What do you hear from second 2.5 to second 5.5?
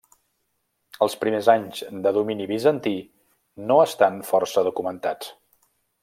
bizantí no estan força documentats.